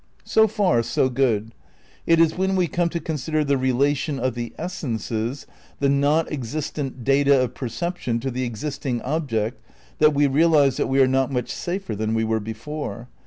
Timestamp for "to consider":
2.89-3.43